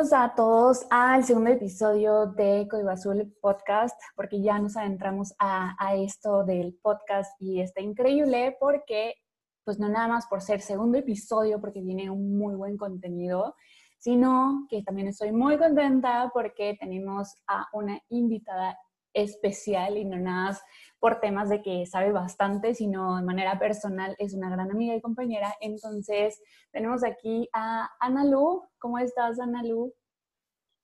[0.00, 5.76] Bienvenidos a todos al segundo episodio de Código Azul Podcast, porque ya nos adentramos a,
[5.78, 9.16] a, esto del podcast y está increíble porque,
[9.62, 13.54] pues no nada más por ser segundo episodio, porque tiene un muy buen contenido,
[13.98, 18.78] sino que también estoy muy contenta porque tenemos a una invitada
[19.12, 20.62] especial y no nada más
[21.00, 25.00] por temas de que sabe bastante, sino de manera personal es una gran amiga y
[25.00, 25.54] compañera.
[25.60, 26.40] Entonces,
[26.70, 28.68] tenemos aquí a Ana Lu.
[28.78, 29.92] ¿Cómo estás, Ana Lu?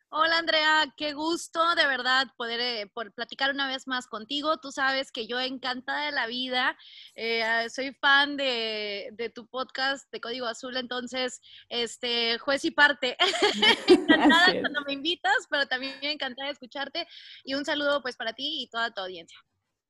[0.09, 4.57] Hola Andrea, qué gusto de verdad poder eh, por platicar una vez más contigo.
[4.59, 6.79] Tú sabes que yo encantada de la vida,
[7.17, 13.17] eh, soy fan de, de, tu podcast de Código Azul, entonces, este, juez y parte.
[13.89, 17.07] encantada cuando me invitas, pero también encantada de escucharte
[17.45, 19.37] y un saludo pues para ti y toda tu audiencia.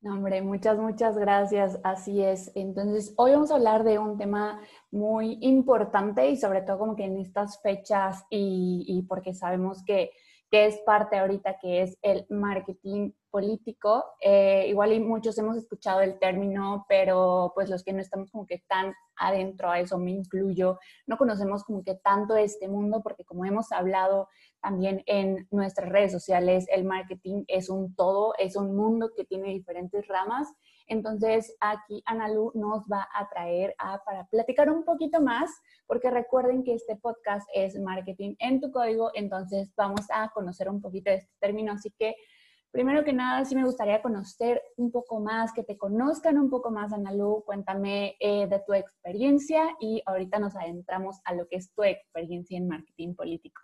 [0.02, 1.80] No, hombre, muchas, muchas gracias.
[1.82, 2.52] Así es.
[2.54, 7.04] Entonces, hoy vamos a hablar de un tema muy importante y sobre todo como que
[7.04, 10.10] en estas fechas y, y porque sabemos que,
[10.50, 14.02] que, es parte ahorita que es el marketing político.
[14.22, 18.46] Eh, igual y muchos hemos escuchado el término, pero pues los que no estamos como
[18.46, 23.26] que tan adentro a eso, me incluyo, no conocemos como que tanto este mundo porque
[23.26, 24.28] como hemos hablado
[24.62, 29.50] también en nuestras redes sociales, el marketing es un todo, es un mundo que tiene
[29.50, 30.48] diferentes ramas.
[30.86, 35.50] Entonces, aquí Analu nos va a traer a, para platicar un poquito más,
[35.86, 40.80] porque recuerden que este podcast es marketing en tu código, entonces vamos a conocer un
[40.80, 41.72] poquito de este término.
[41.72, 42.14] Así que,
[42.76, 46.70] primero que nada, sí me gustaría conocer un poco más, que te conozcan un poco
[46.70, 47.42] más, Analu.
[47.46, 52.58] Cuéntame eh, de tu experiencia y ahorita nos adentramos a lo que es tu experiencia
[52.58, 53.62] en marketing político.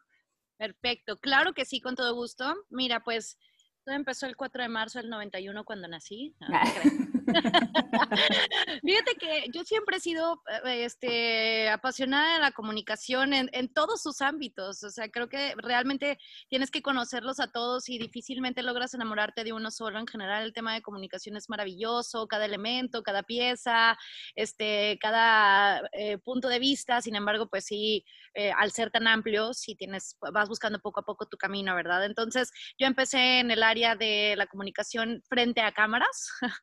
[0.56, 2.54] Perfecto, claro que sí, con todo gusto.
[2.70, 3.36] Mira, pues
[3.84, 6.34] todo empezó el 4 de marzo del 91 cuando nací.
[6.40, 6.48] No,
[8.82, 14.02] Fíjate que yo siempre he sido eh, este, apasionada de la comunicación en, en, todos
[14.02, 14.82] sus ámbitos.
[14.82, 16.18] O sea, creo que realmente
[16.48, 19.98] tienes que conocerlos a todos y difícilmente logras enamorarte de uno solo.
[19.98, 23.96] En general, el tema de comunicación es maravilloso, cada elemento, cada pieza,
[24.34, 27.00] este, cada eh, punto de vista.
[27.00, 31.04] Sin embargo, pues sí, eh, al ser tan amplio, sí tienes, vas buscando poco a
[31.04, 32.04] poco tu camino, ¿verdad?
[32.04, 36.30] Entonces, yo empecé en el área de la comunicación frente a cámaras.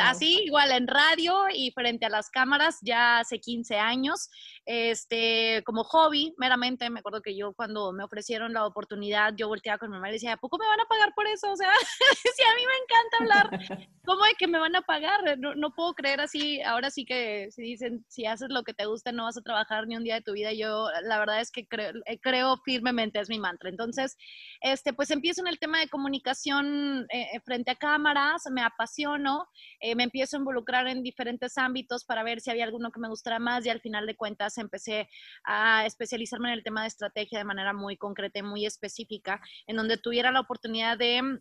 [0.00, 4.30] así, igual en radio y frente a las cámaras ya hace 15 años,
[4.64, 9.78] este, como hobby, meramente, me acuerdo que yo cuando me ofrecieron la oportunidad, yo volteaba
[9.78, 11.50] con mi mamá y decía, ¿a poco me van a pagar por eso?
[11.50, 11.72] O sea,
[12.36, 15.38] si a mí me encanta hablar, ¿cómo es que me van a pagar?
[15.38, 18.86] No, no, puedo creer así, ahora sí que si dicen, si haces lo que te
[18.86, 21.50] gusta, no vas a trabajar ni un día de tu vida, yo la verdad es
[21.50, 23.68] que creo, eh, creo firmemente, es mi mantra.
[23.68, 24.16] Entonces,
[24.60, 29.48] este, pues empiezo en el tema de comunicación eh, frente a cámaras, me apasiono,
[29.82, 33.08] eh, me empiezo a involucrar en diferentes ámbitos para ver si había alguno que me
[33.08, 35.08] gustara más y al final de cuentas empecé
[35.44, 39.76] a especializarme en el tema de estrategia de manera muy concreta y muy específica, en
[39.76, 41.40] donde tuviera la oportunidad de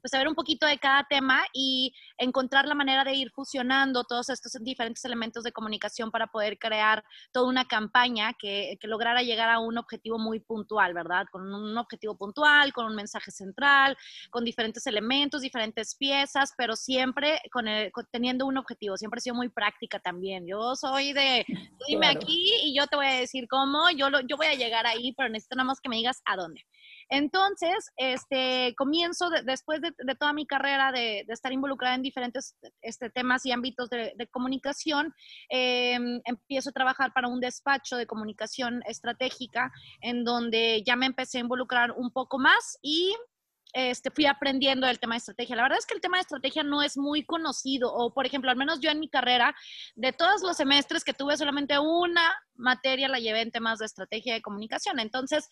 [0.00, 4.28] pues saber un poquito de cada tema y encontrar la manera de ir fusionando todos
[4.28, 9.50] estos diferentes elementos de comunicación para poder crear toda una campaña que, que lograra llegar
[9.50, 11.26] a un objetivo muy puntual, ¿verdad?
[11.30, 13.96] Con un objetivo puntual, con un mensaje central,
[14.30, 18.96] con diferentes elementos, diferentes piezas, pero siempre con, el, con teniendo un objetivo.
[18.96, 20.46] Siempre he sido muy práctica también.
[20.46, 21.44] Yo soy de,
[21.86, 22.20] dime claro.
[22.20, 25.12] aquí y yo te voy a decir cómo, yo, lo, yo voy a llegar ahí,
[25.16, 26.64] pero necesito nada más que me digas a dónde.
[27.08, 33.10] Entonces, este, comienzo de, después de, toda mi carrera de, estar involucrada en diferentes este,
[33.10, 35.14] temas y ámbitos de, comunicación,
[35.50, 41.38] eh, empiezo a trabajar para un despacho de comunicación estratégica en donde ya me empecé
[41.38, 43.14] a involucrar un poco más y
[43.72, 45.56] este, fui aprendiendo el tema de estrategia.
[45.56, 48.50] La verdad es que el tema de estrategia no es muy conocido, o por ejemplo,
[48.50, 49.54] al menos yo en mi carrera,
[49.94, 54.34] de todos los semestres que tuve, solamente una materia la llevé en temas de estrategia
[54.34, 54.98] de comunicación.
[54.98, 55.48] Entonces,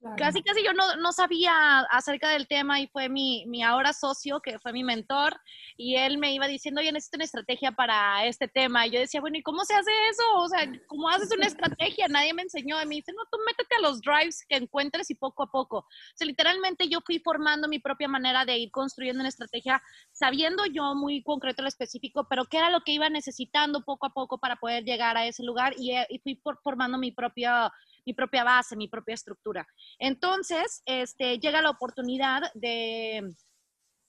[0.00, 0.16] claro.
[0.16, 4.40] casi, casi yo no, no, sabía acerca del tema y fue mi, mi, ahora socio,
[4.40, 5.40] que fue mi mentor,
[5.76, 8.86] y él me iba diciendo, oye, necesito una estrategia para este tema.
[8.86, 10.22] Y yo decía, bueno, ¿y cómo se hace eso?
[10.36, 12.06] O sea, ¿cómo haces una estrategia?
[12.08, 12.80] Nadie me enseñó.
[12.82, 15.78] Y me dice, no, tú métete a los drives que encuentres y poco a poco.
[15.78, 20.66] O sea, literalmente yo fui formando mi propia manera de ir construyendo una estrategia, sabiendo
[20.66, 24.38] yo muy concreto lo específico, pero qué era lo que iba necesitando poco a poco
[24.38, 27.70] para poder llegar a ese lugar y, y fui por, formando mi propia
[28.06, 29.66] mi propia base, mi propia estructura.
[29.98, 33.34] Entonces, este, llega la oportunidad de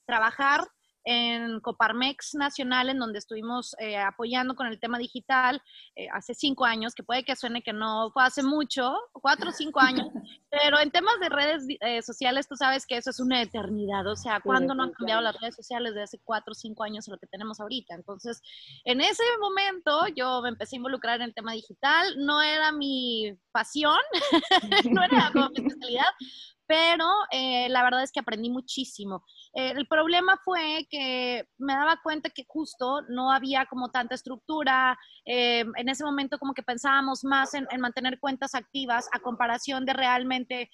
[0.05, 0.67] trabajar
[1.03, 5.61] en Coparmex Nacional, en donde estuvimos eh, apoyando con el tema digital
[5.95, 9.53] eh, hace cinco años, que puede que suene que no fue hace mucho, cuatro o
[9.53, 10.07] cinco años,
[10.49, 14.15] pero en temas de redes eh, sociales, tú sabes que eso es una eternidad, o
[14.15, 17.11] sea, ¿cuándo no han cambiado las redes sociales de hace cuatro o cinco años a
[17.11, 17.95] lo que tenemos ahorita?
[17.95, 18.41] Entonces,
[18.85, 23.37] en ese momento yo me empecé a involucrar en el tema digital, no era mi
[23.51, 23.99] pasión,
[24.91, 26.05] no era como mi especialidad,
[26.67, 29.25] pero eh, la verdad es que aprendí muchísimo.
[29.53, 34.97] Eh, el problema fue que me daba cuenta que justo no había como tanta estructura,
[35.25, 39.93] eh, en ese momento como que pensábamos más en, mantener cuentas activas a comparación de
[39.93, 40.69] realmente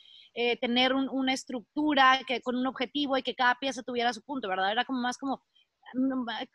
[0.62, 4.72] tener una estructura que, con un objetivo y que cada pieza tuviera su punto, ¿verdad?
[4.72, 5.42] Era como más como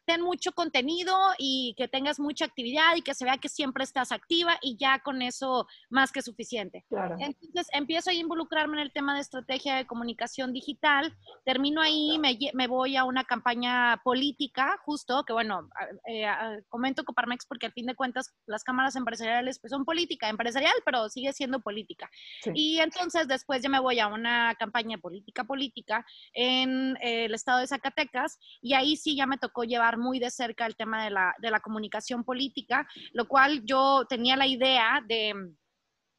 [0.04, 4.12] ten mucho contenido y que tengas mucha actividad y que se vea que siempre estás
[4.12, 6.84] activa y ya con eso más que suficiente.
[6.90, 12.38] Entonces empiezo a involucrarme en el tema de estrategia de comunicación digital, termino ahí, me,
[12.54, 15.68] me voy a una campaña política, justo, que bueno,
[16.08, 16.26] eh,
[16.68, 21.08] comento Coparmex porque al fin de cuentas las cámaras empresariales pues son política, empresarial, pero
[21.08, 22.10] sigue siendo política.
[22.54, 26.04] Y entonces después ya me voy a una campaña política política
[26.34, 30.30] en eh, el estado de Zacatecas y ahí sí ya me tocó llevar muy de
[30.30, 35.02] cerca el tema de la, de la comunicación política, lo cual yo tenía la idea
[35.06, 35.34] de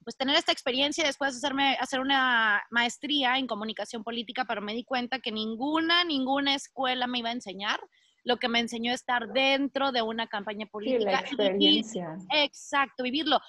[0.04, 4.74] pues tener esta experiencia y después hacerme, hacer una maestría en comunicación política, pero me
[4.74, 7.80] di cuenta que ninguna, ninguna escuela me iba a enseñar
[8.24, 11.12] lo que me enseñó a estar dentro de una campaña política.
[11.12, 12.18] la experiencia.
[12.34, 13.40] exacto, vivirlo.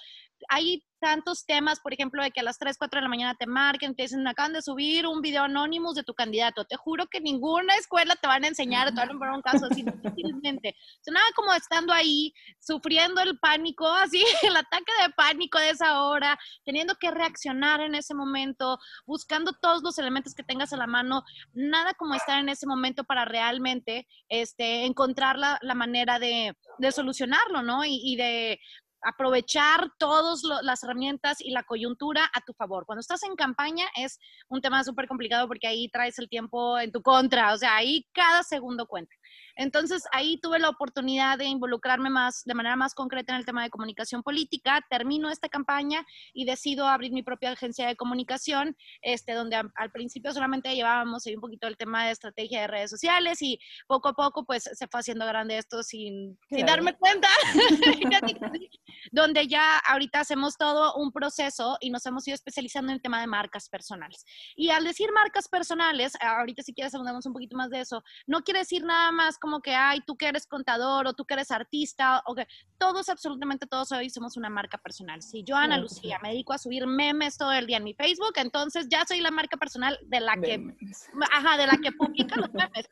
[0.49, 3.45] Hay tantos temas, por ejemplo, de que a las 3, 4 de la mañana te
[3.45, 6.65] marquen, te dicen, acaban de subir un video anónimo de tu candidato.
[6.65, 9.67] Te juro que ninguna escuela te van a enseñar, te van a poner un caso
[9.69, 10.75] así difícilmente.
[11.07, 16.01] O nada como estando ahí, sufriendo el pánico, así, el ataque de pánico de esa
[16.01, 20.87] hora, teniendo que reaccionar en ese momento, buscando todos los elementos que tengas a la
[20.87, 21.23] mano.
[21.53, 26.91] Nada como estar en ese momento para realmente este, encontrar la, la manera de, de,
[26.91, 27.85] solucionarlo, ¿no?
[27.85, 28.59] Y, y de
[29.05, 32.85] aprovechar todas las herramientas y la coyuntura a tu favor.
[32.85, 34.19] Cuando estás en campaña es
[34.49, 38.05] un tema súper complicado porque ahí traes el tiempo en tu contra, o sea, ahí
[38.13, 39.15] cada segundo cuenta.
[39.55, 43.63] Entonces ahí tuve la oportunidad de involucrarme más, de manera más concreta en el tema
[43.63, 44.85] de comunicación política.
[44.89, 50.31] Termino esta campaña y decido abrir mi propia agencia de comunicación, este, donde al principio
[50.33, 54.13] solamente llevábamos ahí un poquito el tema de estrategia de redes sociales y poco a
[54.13, 57.27] poco pues se fue haciendo grande esto sin, sin darme cuenta,
[59.11, 63.21] donde ya ahorita hacemos todo un proceso y nos hemos ido especializando en el tema
[63.21, 64.25] de marcas personales.
[64.55, 68.41] Y al decir marcas personales, ahorita si quieres hablamos un poquito más de eso, no
[68.41, 71.51] quiere decir nada más como que, ay, tú que eres contador o tú que eres
[71.51, 75.21] artista, o que todos, absolutamente todos hoy somos una marca personal.
[75.21, 78.33] Si yo, Ana Lucía, me dedico a subir memes todo el día en mi Facebook,
[78.35, 80.61] entonces ya soy la marca personal de la que,
[81.31, 82.87] ajá, de la que publica los memes.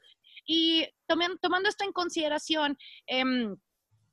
[0.45, 2.77] Y tomando, tomando esto en consideración,
[3.07, 3.23] eh,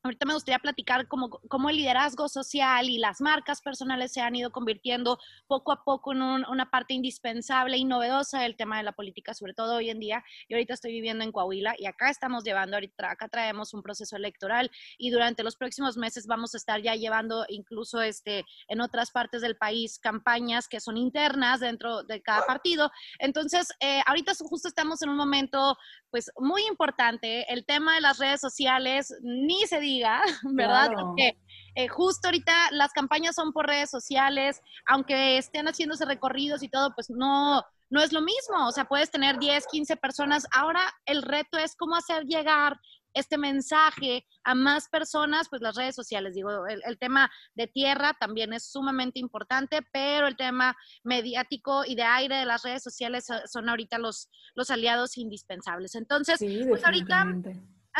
[0.02, 4.34] Ahorita me gustaría platicar cómo, cómo, el liderazgo social y las marcas personales se han
[4.34, 8.92] ido convirtiendo poco a poco en una parte indispensable y novedosa del tema de la
[8.92, 10.24] política, sobre todo hoy en día.
[10.48, 14.16] Y ahorita estoy viviendo en Coahuila y acá estamos llevando, ahorita acá traemos un proceso
[14.16, 19.10] electoral y durante los próximos meses vamos a estar ya llevando incluso este, en otras
[19.10, 22.90] partes del país campañas que son internas dentro de cada partido.
[23.18, 25.76] Entonces, eh, ahorita justo estamos en un momento
[26.10, 27.44] pues muy importante.
[27.52, 30.90] El tema de las redes sociales ni se diga, ¿verdad?
[30.94, 31.38] Porque
[31.74, 36.92] eh, justo ahorita las campañas son por redes sociales, aunque estén haciéndose recorridos y todo,
[36.94, 38.66] pues no, no es lo mismo.
[38.66, 40.46] O sea, puedes tener 10, 15 personas.
[40.52, 42.78] Ahora el reto es cómo hacer llegar
[43.14, 48.52] este mensaje a más personas, pues las redes sociales, digo, el, tema de tierra también
[48.52, 53.68] es sumamente importante, pero el tema mediático y de aire de las redes sociales son
[53.68, 55.96] ahorita los, los aliados indispensables.
[55.96, 57.26] Entonces, pues ahorita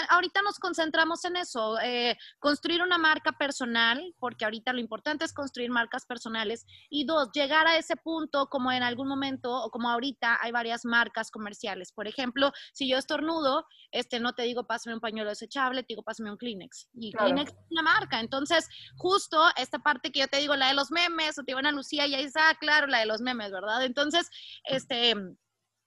[0.09, 5.33] ahorita nos concentramos en eso, eh, construir una marca personal, porque ahorita lo importante es
[5.33, 6.67] construir marcas personales.
[6.89, 10.85] Y dos, llegar a ese punto como en algún momento o como ahorita hay varias
[10.85, 11.93] marcas comerciales.
[11.93, 16.03] Por ejemplo, si yo estornudo, este, no te digo pásame un pañuelo desechable, te digo
[16.03, 16.89] pásame un Kleenex.
[16.95, 18.21] Y Kleenex es una marca.
[18.21, 21.61] Entonces, justo esta parte que yo te digo, la de los memes, o te digo
[21.67, 23.85] a Lucía y ahí está, claro, la de los memes, ¿verdad?
[23.85, 24.29] Entonces,
[24.65, 25.15] este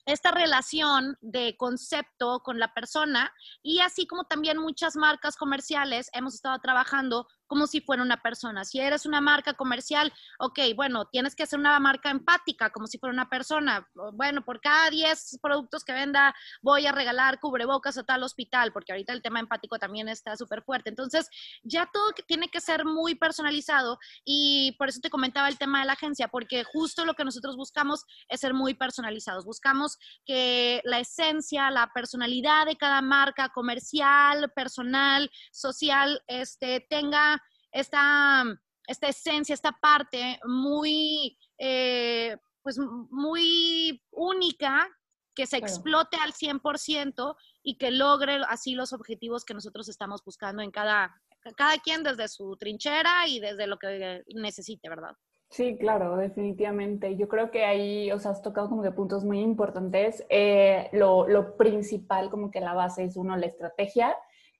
[0.05, 6.35] esta relación de concepto con la persona y así como también muchas marcas comerciales hemos
[6.35, 8.65] estado trabajando como si fuera una persona.
[8.65, 12.97] Si eres una marca comercial, ok, bueno, tienes que hacer una marca empática, como si
[12.97, 13.87] fuera una persona.
[14.13, 18.91] Bueno, por cada 10 productos que venda, voy a regalar cubrebocas a tal hospital, porque
[18.91, 20.89] ahorita el tema empático también está súper fuerte.
[20.89, 21.29] Entonces,
[21.63, 25.85] ya todo tiene que ser muy personalizado y por eso te comentaba el tema de
[25.85, 29.45] la agencia, porque justo lo que nosotros buscamos es ser muy personalizados.
[29.45, 37.42] Buscamos que la esencia, la personalidad de cada marca comercial, personal, social, este, tenga
[37.73, 38.43] esta,
[38.87, 44.87] esta esencia, esta parte muy, eh, pues muy única,
[45.35, 50.61] que se explote al 100% y que logre así los objetivos que nosotros estamos buscando
[50.61, 51.19] en cada,
[51.57, 55.15] cada quien desde su trinchera y desde lo que necesite, ¿verdad?
[55.49, 57.15] Sí, claro, definitivamente.
[57.15, 60.25] Yo creo que ahí, o sea, has tocado como que puntos muy importantes.
[60.29, 64.15] Eh, lo, lo, principal, como que la base es uno, la estrategia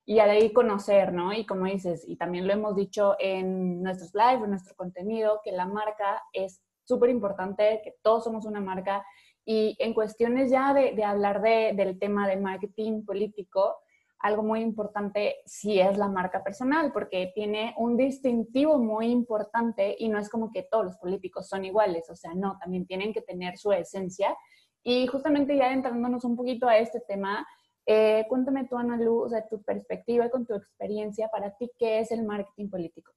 [0.05, 1.33] y ahí conocer, ¿no?
[1.33, 5.51] Y como dices, y también lo hemos dicho en nuestros lives, en nuestro contenido, que
[5.51, 9.05] la marca es súper importante, que todos somos una marca.
[9.45, 13.77] Y en cuestiones ya de, hablar de, del tema de marketing político,
[14.19, 20.07] algo muy importante si es la marca personal, porque tiene un distintivo muy importante y
[20.07, 23.22] no es como que todos los políticos son iguales, o sea, no, también tienen que
[23.22, 24.36] tener su esencia.
[24.81, 27.45] Y justamente ya entrándonos un poquito a este tema,
[27.85, 31.99] eh, cuéntame tú, Ana Lu, o sea, tu perspectiva con tu experiencia, para ti, ¿qué
[31.99, 33.11] es el marketing político?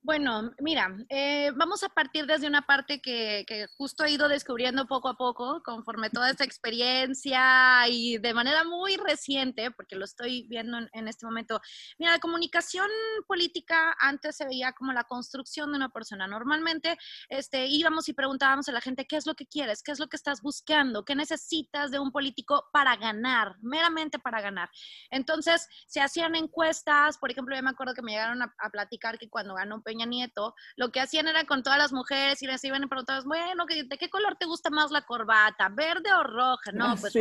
[0.00, 3.44] Bueno, mira, eh, vamos a partir desde una parte que,
[3.76, 8.96] justo he ido descubriendo poco a poco, conforme toda esta experiencia y de manera muy
[8.96, 11.60] reciente, porque lo estoy viendo en, este momento.
[11.98, 12.86] Mira, la comunicación
[13.26, 16.28] política antes se veía como la construcción de una persona.
[16.28, 16.96] Normalmente
[17.28, 19.82] este, íbamos y preguntábamos a la gente, ¿qué es lo que quieres?
[19.82, 21.04] ¿Qué es lo que estás buscando?
[21.04, 23.56] ¿Qué necesitas de un político para ganar?
[23.62, 24.70] Meramente para ganar.
[25.10, 29.18] Entonces, se hacían encuestas, por ejemplo, yo me acuerdo que me llegaron a, a platicar
[29.18, 32.62] que cuando ganó Peña Nieto, lo que hacían era con todas las mujeres y les
[32.62, 35.70] iban y preguntaban, bueno, ¿de qué color te gusta más la corbata?
[35.70, 36.72] ¿Verde o roja?
[36.72, 37.14] No, pues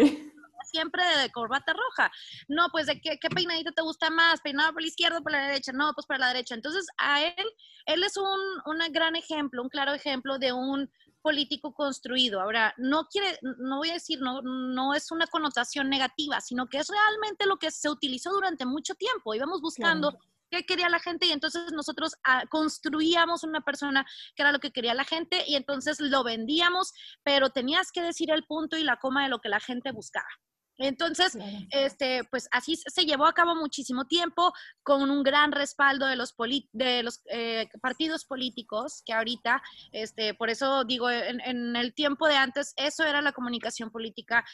[0.70, 2.12] siempre de corbata roja.
[2.50, 5.32] No, pues de qué, qué peinadito te gusta más, peinado por la izquierda o por
[5.32, 5.72] la derecha.
[5.72, 6.56] No, pues por la derecha.
[6.56, 7.46] Entonces, a él,
[7.86, 12.42] él es un, un gran ejemplo, un claro ejemplo de un político construido.
[12.42, 16.80] Ahora, no quiere, no voy a decir, no, no es una connotación negativa, sino que
[16.80, 19.34] es realmente lo que se utilizó durante mucho tiempo.
[19.34, 20.20] Íbamos buscando
[20.50, 24.72] qué quería la gente y entonces nosotros ah, construíamos una persona que era lo que
[24.72, 28.98] quería la gente y entonces lo vendíamos, pero tenías que decir el punto y la
[28.98, 30.28] coma de lo que la gente buscaba.
[30.80, 31.38] Entonces,
[31.72, 36.36] este, pues así se llevó a cabo muchísimo tiempo con un gran respaldo de los,
[36.72, 39.62] de los eh, partidos políticos que ahorita,
[39.92, 44.46] este, por eso digo, en, en, el tiempo de antes, eso era la comunicación política,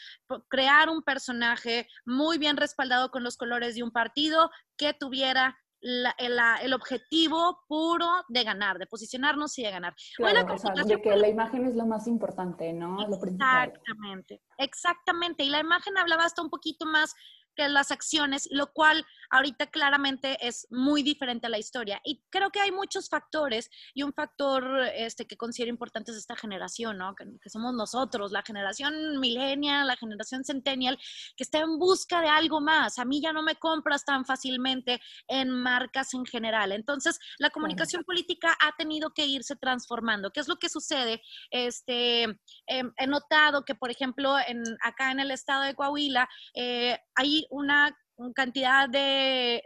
[0.49, 6.73] crear un personaje muy bien respaldado con los colores de un partido que tuviera el
[6.73, 9.93] objetivo puro de ganar, de posicionarnos y de ganar.
[10.15, 10.45] Claro,
[10.85, 12.97] de que la imagen es lo más importante, ¿no?
[13.01, 15.43] Exactamente, exactamente.
[15.43, 17.13] Y la imagen hablaba hasta un poquito más
[17.55, 21.99] que las acciones, lo cual ahorita claramente es muy diferente a la historia.
[22.03, 24.63] Y creo que hay muchos factores y un factor
[24.95, 27.15] este, que considero importante es esta generación, ¿no?
[27.15, 30.99] Que, somos nosotros, la generación millennial, la generación centennial,
[31.35, 32.99] que está en busca de algo más.
[32.99, 36.71] A mí ya no me compras tan fácilmente en marcas en general.
[36.71, 40.29] Entonces, la comunicación política ha tenido que irse transformando.
[40.31, 41.21] ¿Qué es lo que sucede?
[41.49, 46.99] Este, eh, he notado que, por ejemplo, en, acá en el estado de Coahuila, eh,
[47.15, 47.97] hay una
[48.35, 49.61] cantidad de,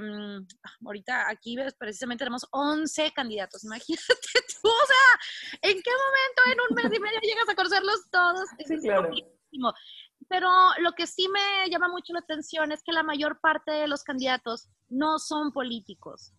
[0.00, 4.04] mm, ahorita aquí precisamente tenemos 11 candidatos, imagínate
[4.62, 8.48] tú, o sea, ¿en qué momento en un mes y medio llegas a conocerlos todos?
[10.28, 13.88] Pero lo que sí me llama mucho la atención es que la mayor parte de
[13.88, 16.32] los candidatos no son políticos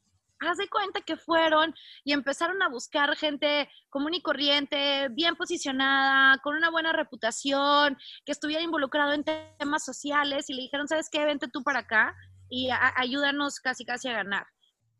[0.48, 6.38] haz de cuenta que fueron y empezaron a buscar gente común y corriente, bien posicionada,
[6.44, 11.24] con una buena reputación, que estuviera involucrado en temas sociales y le dijeron, ¿sabes qué?
[11.26, 12.16] Vente tú para acá
[12.50, 14.46] y ayúdanos casi casi a ganar.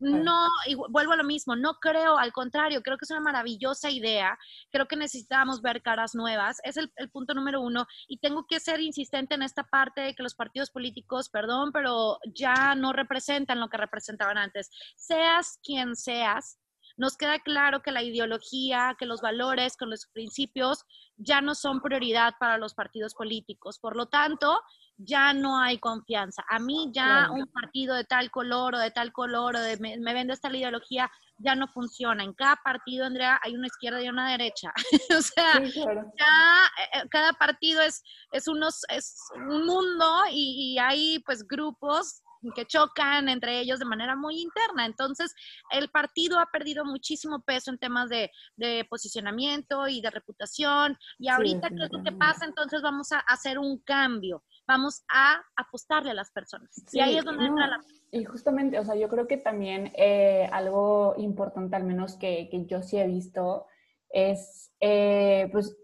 [0.02, 3.88] No, y vuelvo a lo mismo, no creo, al contrario, creo que es una maravillosa
[3.88, 4.36] idea,
[4.70, 8.80] creo que necesitamos ver caras nuevas, es el, punto número uno, y tengo que ser
[8.80, 13.68] insistente en esta parte de que los partidos políticos, perdón, pero ya no representan lo
[13.68, 16.58] que representaban antes, seas quien seas,
[16.96, 20.84] nos queda claro que la ideología, que los valores, que los principios
[21.16, 23.78] ya no son prioridad para los partidos políticos.
[23.78, 24.60] Por lo tanto,
[24.96, 26.44] ya no hay confianza.
[26.48, 30.14] A mí ya un partido de tal color o de tal color o de me,
[30.14, 32.22] vende esta ideología ya no funciona.
[32.22, 34.72] En cada partido, Andrea, hay una izquierda y una derecha.
[35.18, 40.78] o sea, ya, eh, eh, cada partido es, es, unos, es un mundo y, y
[40.78, 44.86] hay pues grupos que chocan entre ellos de manera muy interna.
[44.86, 45.34] Entonces,
[45.70, 50.96] el partido ha perdido muchísimo peso en temas de, de posicionamiento y de reputación.
[51.18, 52.44] Y ahorita, ¿qué es lo que pasa?
[52.44, 54.42] Entonces, vamos a hacer un cambio.
[54.66, 56.70] Vamos a apostarle a las personas.
[56.92, 57.80] y ahí es donde entra la...
[58.10, 62.66] Y justamente, o sea, yo creo que también eh, algo importante, al menos que, que,
[62.66, 63.66] yo sí he visto,
[64.10, 65.74] es, eh, pues,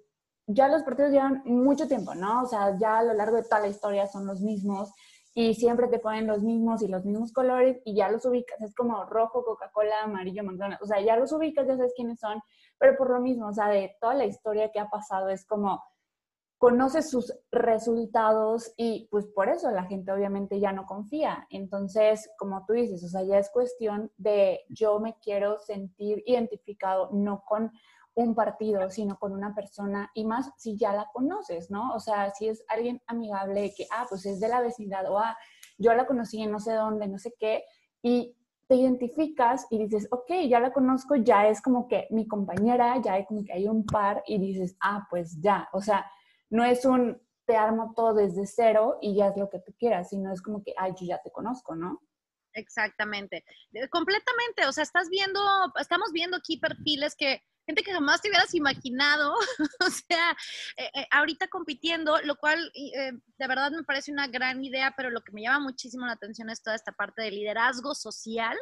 [0.47, 2.43] ya los partidos llevan mucho tiempo, ¿no?
[2.43, 4.93] O sea, ya a lo largo de toda la historia son los mismos
[5.41, 8.75] y siempre te ponen los mismos y los mismos colores y ya los ubicas, es
[8.75, 12.43] como rojo, Coca-Cola, amarillo, McDonald's, o sea, ya los ubicas, ya sabes quiénes son,
[12.77, 15.81] pero por lo mismo, o sea, de toda la historia que ha pasado es como
[16.57, 21.47] conoces sus resultados y pues por eso la gente obviamente ya no confía.
[21.51, 27.11] Entonces, como tú dices, o sea, ya es cuestión de yo me quiero sentir identificado
[27.13, 27.71] no con
[28.19, 31.95] un partido, sino con una persona y más si ya la conoces, ¿no?
[31.95, 35.37] O sea, si es alguien amigable que, ah, pues es de la vecindad o, ah,
[35.79, 37.63] yo la conocí en no sé dónde, no sé qué,
[38.03, 43.01] y te identificas y dices, ok, ya la conozco, ya es como que mi compañera,
[43.01, 46.05] ya hay como que hay un par y dices, ah, pues ya, o sea,
[46.51, 50.11] no es un te armo todo desde cero y ya es lo que tú quieras,
[50.11, 52.03] sino es como que, ay, yo ya te conozco, ¿no?
[52.59, 53.45] Exactamente,
[53.91, 55.41] completamente, o sea, estás viendo,
[55.79, 59.35] estamos viendo aquí perfiles que gente que jamás te hubieras imaginado,
[59.81, 60.35] o sea,
[60.79, 65.11] eh, eh, ahorita compitiendo, lo cual eh, de verdad me parece una gran idea, pero
[65.11, 68.57] lo que me llama muchísimo la atención es toda esta parte de liderazgo social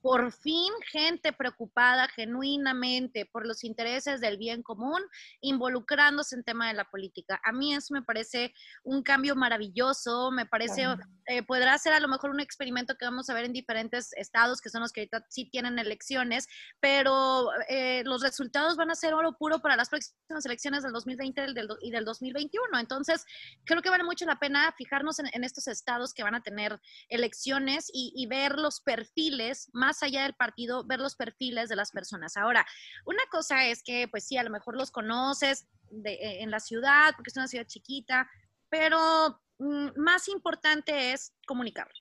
[0.00, 5.02] por fin gente preocupada genuinamente por los intereses del bien común,
[5.40, 7.40] involucrándose en tema de la política.
[7.44, 10.86] A mí eso me parece un cambio maravilloso, me parece,
[11.26, 14.60] eh, podrá ser a lo mejor un experimento que vamos a ver en diferentes estados,
[14.60, 16.46] que son los que ahorita sí tienen elecciones,
[16.80, 21.46] pero eh, los resultados van a ser oro puro para las próximas elecciones del 2020
[21.82, 22.78] y del 2021.
[22.78, 23.24] Entonces,
[23.64, 26.78] creo que vale mucho la pena fijarnos en, estos estados que van a tener
[27.08, 31.76] elecciones y, y ver los perfiles más más allá del partido, ver los perfiles de
[31.76, 32.36] las personas.
[32.36, 32.66] Ahora,
[33.06, 35.66] una cosa es que, pues sí, a lo mejor los conoces
[36.04, 38.28] eh, en la ciudad, porque es una ciudad chiquita,
[38.68, 41.94] pero mm, más importante es comunicarlo.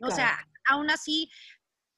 [0.00, 1.30] O sea, aún así,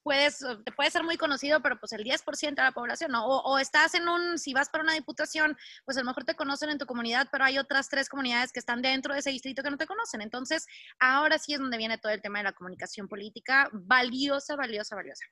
[0.03, 3.27] puedes, te puede ser muy conocido, pero pues el 10% de la población, ¿no?
[3.27, 6.35] O, o, estás en un, si vas para una diputación, pues a lo mejor te
[6.35, 9.63] conocen en tu comunidad, pero hay otras tres comunidades que están dentro de ese distrito
[9.63, 10.21] que no te conocen.
[10.23, 10.67] Entonces,
[10.99, 15.25] ahora sí es donde viene todo el tema de la comunicación política, valiosa, valiosa, valiosa.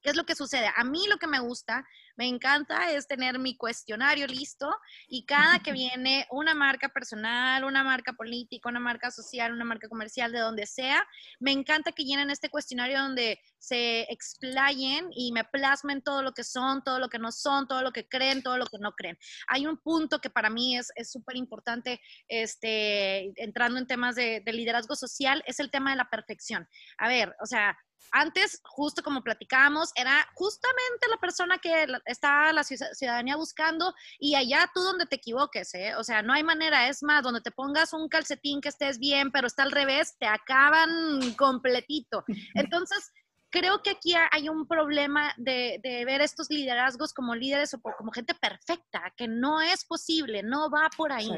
[0.00, 0.70] ¿Qué es lo que sucede?
[0.76, 1.84] A mí lo que me gusta,
[2.16, 4.70] me encanta es tener mi cuestionario listo
[5.08, 9.88] y cada que viene una marca personal, una marca política, una marca social, una marca
[9.88, 11.04] comercial, de donde sea,
[11.40, 16.44] me encanta que llenen este cuestionario donde se explayen y me plasmen todo lo que
[16.44, 19.18] son, todo lo que no son, todo lo que creen, todo lo que no creen.
[19.48, 24.52] Hay un punto que para mí es súper importante, este, entrando en temas de, de
[24.52, 26.68] liderazgo social, es el tema de la perfección.
[26.98, 27.76] A ver, o sea,
[28.10, 34.70] antes, justo como platicábamos, era justamente la persona que está la ciudadanía buscando y allá
[34.74, 35.94] tú donde te equivoques, ¿eh?
[35.96, 39.30] O sea, no hay manera, es más, donde te pongas un calcetín que estés bien,
[39.30, 42.24] pero está al revés, te acaban completito.
[42.54, 43.12] Entonces,
[43.50, 48.12] creo que aquí hay un problema de, de, ver estos liderazgos como líderes o como
[48.12, 51.30] gente perfecta, que no es posible, no va por ahí.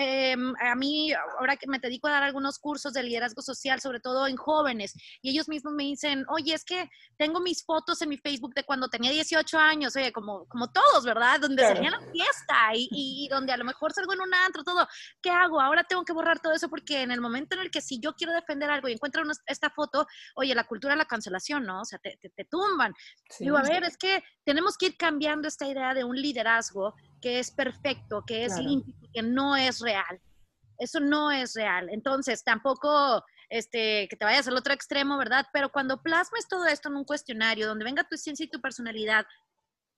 [0.00, 3.98] Eh, a mí, ahora que me dedico a dar algunos cursos de liderazgo social, sobre
[3.98, 8.10] todo en jóvenes, y ellos mismos me dicen, oye, es que tengo mis fotos en
[8.10, 11.40] mi Facebook de cuando tenía 18 años, oye, como, como todos, ¿verdad?
[11.40, 14.86] Donde salía la fiesta y, y, donde a lo mejor salgo en un antro, todo.
[15.20, 15.60] ¿Qué hago?
[15.60, 18.14] Ahora tengo que borrar todo eso porque en el momento en el que si yo
[18.14, 20.06] quiero defender algo y encuentro esta foto,
[20.36, 21.80] oye, la cultura de la cancelación, ¿no?
[21.80, 22.94] O sea, te, te, te tumban.
[23.40, 27.38] Digo, a ver, es que tenemos que ir cambiando esta idea de un liderazgo que
[27.38, 30.20] es perfecto, que es limpio, que no es real.
[30.78, 31.88] Eso no es real.
[31.90, 35.46] Entonces, tampoco este, que te vayas al otro extremo, ¿verdad?
[35.52, 39.26] Pero cuando plasmes todo esto en un cuestionario donde venga tu ciencia y tu personalidad,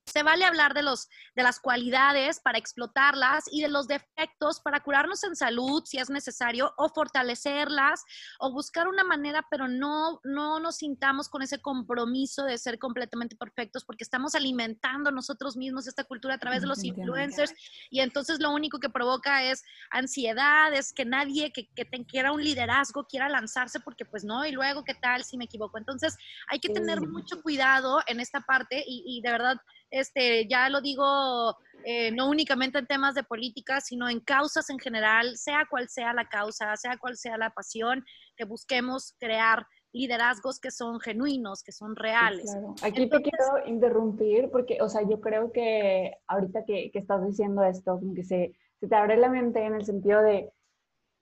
[0.07, 4.81] se vale hablar de, los, de las cualidades para explotarlas y de los defectos para
[4.81, 8.03] curarnos en salud si es necesario o fortalecerlas
[8.39, 13.37] o buscar una manera, pero no, no nos sintamos con ese compromiso de ser completamente
[13.37, 17.53] perfectos porque estamos alimentando nosotros mismos esta cultura a través de los influencers
[17.91, 22.33] y entonces lo único que provoca es ansiedad, es que nadie que, que te, quiera
[22.33, 25.79] un liderazgo quiera lanzarse porque pues no, y luego qué tal si me equivoco.
[25.79, 26.17] Entonces
[26.49, 29.61] hay que tener mucho cuidado en esta parte y, y de verdad
[29.91, 34.79] este, ya lo digo, eh, no únicamente en temas de política, sino en causas en
[34.79, 38.05] general, sea cual sea la causa, sea cual sea la pasión,
[38.37, 42.55] que busquemos crear liderazgos que son genuinos, que son reales.
[42.83, 47.65] Aquí te quiero interrumpir porque, o sea, yo creo que ahorita que, que estás diciendo
[47.65, 50.53] esto, como que se, se te abre la mente en el sentido de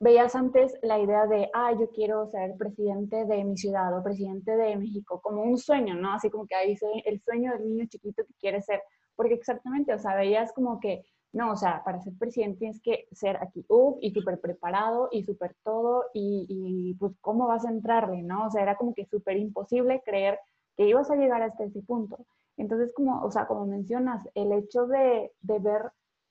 [0.00, 4.56] veías antes la idea de, ah, yo quiero ser presidente de mi ciudad o presidente
[4.56, 6.12] de México, como un sueño, ¿no?
[6.14, 8.82] Así como que ahí el sueño del niño chiquito que quiere ser,
[9.16, 13.06] porque exactamente, o sea, veías como que, no, o sea, para ser presidente tienes que
[13.12, 17.70] ser aquí, uff, y súper preparado y súper todo, y, y, pues, ¿cómo vas a
[17.70, 18.46] entrarle, no?
[18.46, 20.38] O sea, era como que súper imposible creer
[20.76, 22.24] que ibas a llegar hasta ese punto.
[22.56, 25.82] Entonces, como, o sea, como mencionas, el hecho de, de ver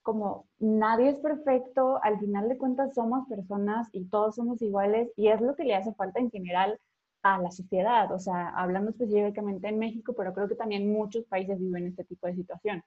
[0.08, 5.28] como nadie es perfecto, al final de cuentas somos personas y todos somos iguales y
[5.28, 6.80] es lo que le hace falta en general
[7.24, 11.60] a la sociedad, o sea, hablando específicamente en México, pero creo que también muchos países
[11.60, 12.82] viven este tipo de situación.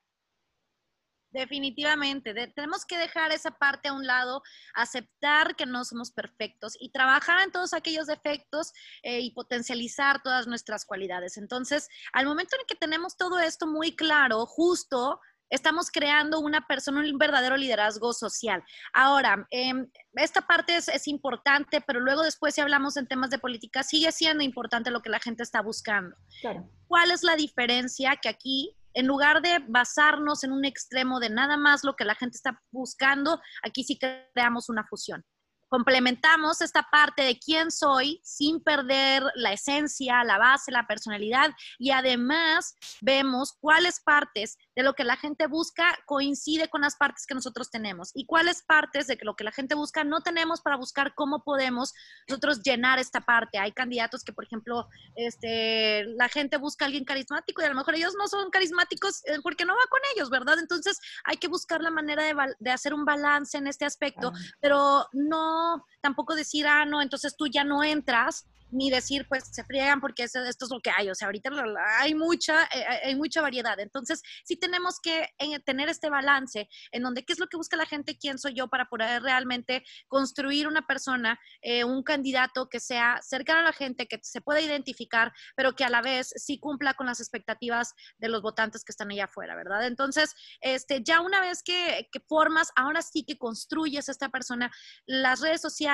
[1.31, 4.43] Definitivamente, tenemos que dejar esa parte a un lado,
[4.75, 10.47] aceptar que no somos perfectos y trabajar en todos aquellos defectos eh, y potencializar todas
[10.47, 11.37] nuestras cualidades.
[11.37, 15.21] Entonces, al momento en que tenemos todo esto muy claro, justo
[15.51, 18.63] estamos creando una persona, un verdadero liderazgo social.
[18.93, 23.39] Ahora, em, esta parte es, es, importante, pero luego después si hablamos en temas de
[23.39, 26.17] política, sigue siendo importante lo que la gente está buscando.
[26.41, 26.69] Claro.
[26.87, 31.57] ¿Cuál es la diferencia que aquí en lugar de basarnos en un extremo de nada
[31.57, 35.25] más lo que la gente está buscando, aquí sí creamos una fusión
[35.71, 41.93] complementamos esta parte de quién soy sin perder la esencia, la base, la personalidad y
[41.93, 47.35] además vemos cuáles partes de lo que la gente busca coincide con las partes que
[47.35, 51.15] nosotros tenemos y cuáles partes de lo que la gente busca no tenemos para buscar
[51.15, 51.93] cómo podemos
[52.27, 53.59] nosotros llenar esta parte.
[53.59, 57.75] Hay candidatos que, por ejemplo, este, la gente busca a alguien carismático y a lo
[57.75, 60.59] mejor ellos no son carismáticos eh, porque no va con ellos, ¿verdad?
[60.59, 65.07] Entonces hay que buscar la manera de, de hacer un balance en este aspecto, pero
[65.13, 70.01] no tampoco decir, ah, no, entonces tú ya no entras, ni decir, pues se friegan
[70.01, 71.11] porque esto, es lo que hay.
[71.11, 71.51] O sea, ahorita
[71.99, 73.79] hay mucha, eh, hay mucha variedad.
[73.81, 77.77] Entonces, sí tenemos que eh, tener este balance en donde qué es lo que busca
[77.77, 82.81] la gente, quién soy yo para poder realmente construir una persona, eh, un candidato que
[82.81, 86.59] sea cercano a la gente, que se pueda identificar, pero que a la vez sí
[86.59, 89.87] cumpla con las expectativas de los votantes que están allá afuera, ¿verdad?
[89.87, 94.71] Entonces, este, ya una vez que, que formas, ahora sí que construyes esta persona,
[95.07, 95.90] las redes sociales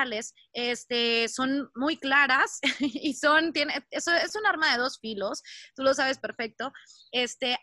[0.53, 5.43] este, son muy claras y son, tiene, eso es un arma de dos filos,
[5.75, 6.71] tú lo sabes perfecto,
[7.11, 7.57] este,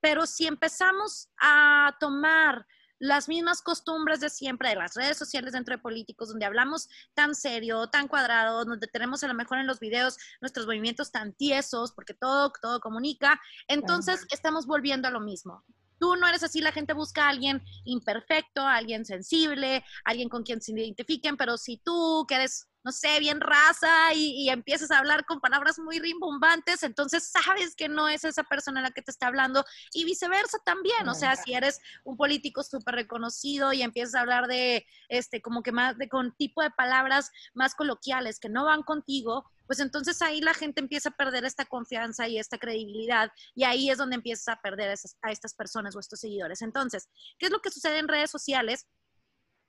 [0.00, 2.66] pero si empezamos a tomar
[2.98, 7.34] las mismas costumbres de siempre de las redes sociales dentro de políticos, donde hablamos tan
[7.34, 11.92] serio, tan cuadrado, donde tenemos a lo mejor en los videos nuestros movimientos tan tiesos,
[11.92, 15.64] porque todo, todo comunica, entonces estamos volviendo a lo mismo
[16.04, 20.42] tú no eres así, la gente busca a alguien imperfecto, a alguien sensible, alguien con
[20.42, 24.98] quien se identifiquen, pero si tú que eres no sé, bien raza y, empiezas a
[24.98, 29.10] hablar con palabras muy rimbombantes, entonces sabes que no es esa persona la que te
[29.10, 34.14] está hablando y viceversa también, o sea, si eres un político súper reconocido y empiezas
[34.14, 38.50] a hablar de, este, como que más, de con tipo de palabras más coloquiales que
[38.50, 42.58] no van contigo, pues entonces ahí la gente empieza a perder esta confianza y esta
[42.58, 46.60] credibilidad y ahí es donde empiezas a perder a, a estas personas o estos seguidores.
[46.60, 48.86] Entonces, ¿qué es lo que sucede en redes sociales?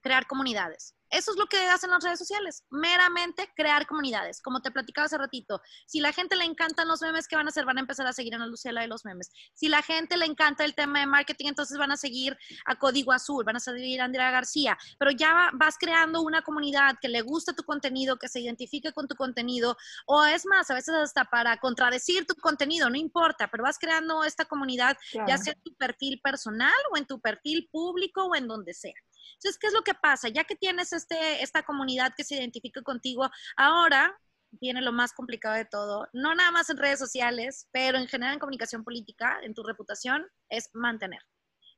[0.06, 0.94] Crear comunidades.
[1.10, 4.40] Eso es lo que hacen las redes sociales, meramente crear comunidades.
[4.40, 7.50] Como te platicaba hace ratito, si la gente le encantan los memes, ¿qué van a
[7.50, 7.66] hacer?
[7.66, 9.32] Van a empezar a seguir a Ana de los memes.
[9.56, 13.14] Si la gente le encanta el tema de marketing, entonces van a seguir a Código
[13.14, 17.22] Azul, van a seguir a Andrea García, pero ya vas creando una comunidad que le
[17.22, 21.26] gusta tu contenido, que se identifique con tu contenido, o es más, a veces hasta
[21.26, 25.74] para contradecir tu contenido, no importa, pero vas creando esta comunidad, ya sea en tu
[25.76, 28.94] perfil personal o en tu perfil público o en donde sea.
[29.34, 30.30] Entonces, ¿qué es lo que pasa?
[30.30, 34.16] Ya que tienes este, esta comunidad que se identifica contigo, ahora
[34.52, 38.34] viene lo más complicado de todo, no nada más en redes sociales, pero en general
[38.34, 41.22] en comunicación política, en tu reputación, es mantener.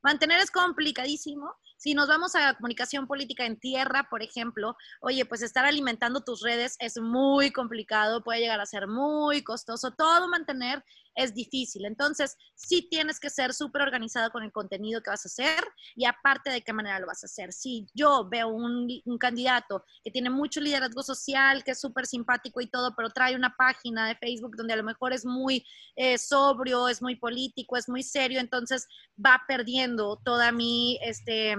[0.03, 1.55] Mantener es complicadísimo.
[1.77, 6.41] Si nos vamos a comunicación política en tierra, por ejemplo, oye, pues estar alimentando tus
[6.41, 9.91] redes es muy complicado, puede llegar a ser muy costoso.
[9.91, 10.83] Todo mantener
[11.17, 11.85] es difícil.
[11.85, 15.63] Entonces, sí tienes que ser súper organizado con el contenido que vas a hacer
[15.95, 17.51] y aparte de qué manera lo vas a hacer.
[17.51, 18.87] Si yo veo un,
[19.19, 23.55] candidato que tiene mucho liderazgo social, que es súper simpático y todo, pero trae una
[23.57, 27.89] página de Facebook donde a lo mejor es muy eh, sobrio, es muy político, es
[27.89, 28.87] muy serio, entonces
[29.23, 31.57] va perdiendo toda mi, este,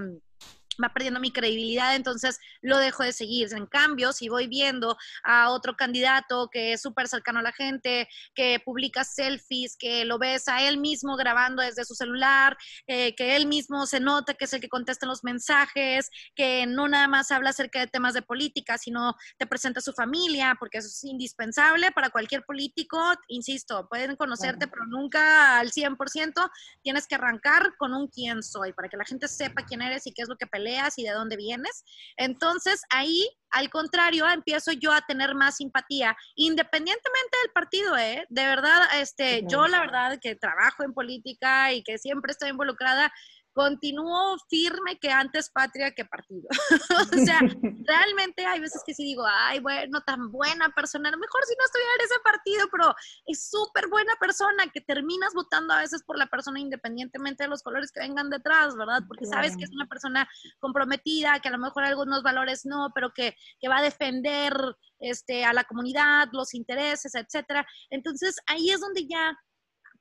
[0.83, 3.39] va perdiendo mi credibilidad, entonces lo dejo de seguir.
[3.53, 8.09] En cambio, si voy viendo a otro candidato que es súper cercano a la gente,
[8.35, 13.37] que publica selfies, que lo ves a él mismo grabando desde su celular, eh, que
[13.37, 17.31] él mismo se nota que es el que contesta los mensajes, que no nada más
[17.31, 21.05] habla acerca de temas de política, sino te presenta a su familia, porque eso es
[21.05, 22.99] indispensable para cualquier político.
[23.29, 26.51] Insisto, pueden conocerte, pero nunca al 100%.
[26.83, 30.13] Tienes que arrancar con un quién soy, para que la gente sepa quién eres y
[30.13, 31.85] qué es lo que pelea peleas y de dónde vienes.
[32.17, 38.27] Entonces ahí, al contrario, empiezo yo a tener más simpatía, independientemente del partido, ¿eh?
[38.29, 43.13] De verdad, este, yo la verdad que trabajo en política y que siempre estoy involucrada,
[43.59, 46.47] continúo firme que antes patria que partido.
[47.13, 47.41] o sea,
[47.85, 51.57] realmente hay veces que sí digo, ay, bueno, tan buena persona, a lo mejor si
[51.59, 52.95] no estuviera en ese partido, pero
[53.27, 57.65] es súper buena persona que terminas votando a veces por la persona independientemente de los
[57.65, 59.03] colores que vengan detrás, ¿verdad?
[59.09, 60.29] Porque sabes que es una persona
[60.61, 64.53] comprometida, que a lo mejor algunos valores no, pero que, que va a defender
[65.01, 67.67] este, a la comunidad, los intereses, etcétera.
[67.91, 69.37] Entonces ahí es donde ya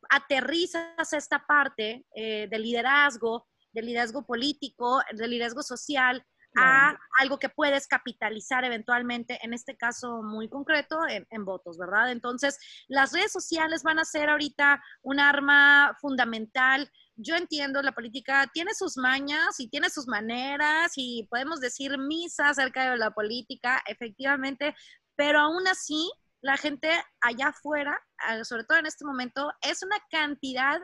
[0.10, 6.26] aterrizas esta parte eh, del liderazgo, del liderazgo político, del liderazgo social,
[6.58, 12.12] a algo que puedes capitalizar eventualmente, en este caso muy concreto, en, votos, ¿verdad?
[12.12, 12.58] Entonces,
[12.88, 16.90] las redes sociales van a ser ahorita un arma fundamental.
[17.16, 22.50] Yo entiendo, la política tiene sus mañas y tiene sus maneras y podemos decir misa
[22.50, 24.76] acerca de la política, efectivamente,
[25.16, 26.90] pero aún así la gente
[27.22, 30.80] allá afuera, ah, sobre todo en este momento, es una cantidad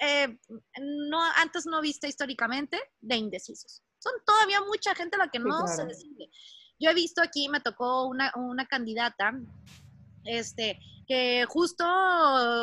[0.00, 0.38] eh,
[0.80, 3.82] no, antes no vista históricamente de indecisos.
[3.98, 6.30] Son todavía mucha gente la que no se decide.
[6.78, 9.32] Yo he visto aquí, me tocó una, una candidata,
[10.24, 11.84] este, que justo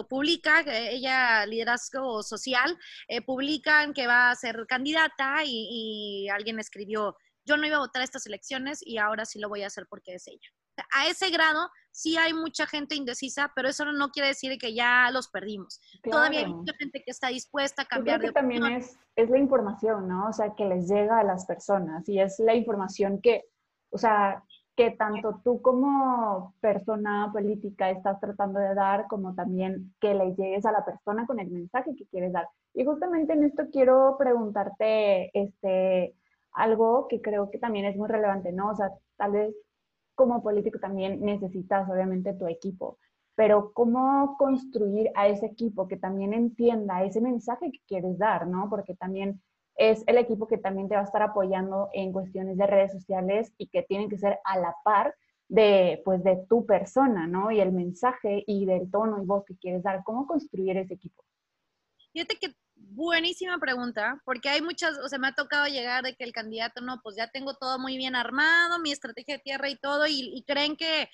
[0.10, 2.78] publica, ella liderazgo social,
[3.10, 5.68] eh, publican que va a ser candidata y,
[6.26, 9.64] y, alguien escribió, yo no iba a votar estas elecciones y ahora sí lo voy
[9.64, 10.50] a hacer porque es ella
[10.94, 15.10] a ese grado sí hay mucha gente indecisa, pero eso no quiere decir que ya
[15.12, 15.80] los perdimos.
[16.04, 19.30] Todavía hay mucha gente que está dispuesta a cambiar Yo creo que también es, es
[19.30, 20.28] la información, ¿no?
[20.28, 23.46] O sea, que les llega a las personas y es la información que,
[23.92, 24.44] o sea,
[24.76, 30.66] que tanto tú como persona política estás tratando de dar, como también que le llegues
[30.66, 32.48] a la persona con el mensaje que quieres dar.
[32.74, 36.14] Y justamente en esto quiero preguntarte este,
[36.52, 38.72] algo que creo que también es muy relevante, ¿no?
[38.72, 39.56] O sea, tal vez
[40.16, 42.98] como político también necesitas obviamente tu equipo,
[43.36, 48.70] pero cómo construir a ese equipo que también entienda ese mensaje que quieres dar, ¿no?
[48.70, 49.42] Porque también
[49.76, 53.54] es el equipo que también te va a estar apoyando en cuestiones de redes sociales
[53.58, 55.14] y que tienen que ser a la par
[55.50, 57.52] de, pues, de tu persona, ¿no?
[57.52, 60.04] Y el mensaje y del tono y voz que quieres dar.
[60.04, 61.24] ¿Cómo construir ese equipo?
[62.14, 62.48] Fíjate que
[62.90, 66.82] buenísima pregunta, porque hay muchas, o sea, me ha tocado llegar de que el candidato,
[66.82, 70.44] no, pues ya tengo todo muy bien armado, mi estrategia de tierra y todo, y,
[70.48, 71.10] creen que,